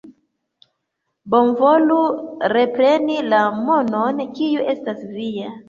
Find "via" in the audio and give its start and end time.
5.15-5.57